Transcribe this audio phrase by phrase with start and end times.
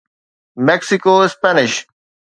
[0.65, 1.73] Mexico Spanish